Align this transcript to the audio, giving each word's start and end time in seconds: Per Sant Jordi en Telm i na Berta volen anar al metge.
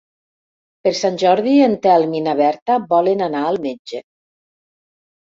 Per 0.85 0.93
Sant 0.99 1.19
Jordi 1.23 1.53
en 1.65 1.75
Telm 1.83 2.15
i 2.19 2.21
na 2.29 2.33
Berta 2.39 2.79
volen 2.95 3.21
anar 3.27 3.45
al 3.51 3.61
metge. 3.67 4.01